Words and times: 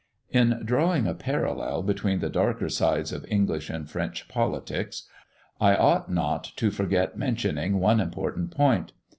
In 0.31 0.63
drawing 0.65 1.05
a 1.05 1.13
parallel 1.13 1.83
between 1.83 2.21
the 2.21 2.29
darker 2.31 2.69
sides 2.69 3.11
of 3.11 3.23
English 3.29 3.69
and 3.69 3.87
French 3.87 4.27
politics, 4.27 5.03
I 5.59 5.75
ought 5.75 6.09
not 6.11 6.43
to 6.55 6.71
forget 6.71 7.19
mentioning 7.19 7.79
one 7.79 7.99
important 7.99 8.49
point. 8.49 8.93